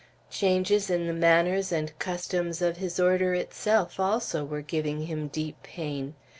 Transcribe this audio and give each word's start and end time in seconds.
Changes 0.31 0.89
in 0.89 1.05
the 1.05 1.13
manners 1.13 1.71
and 1.71 1.93
customs 1.99 2.59
of 2.59 2.77
his 2.77 2.99
order 2.99 3.35
itself, 3.35 3.99
also, 3.99 4.43
were 4.43 4.63
giving 4.63 5.05
him 5.05 5.27
deep 5.27 5.61
pain. 5.61 6.15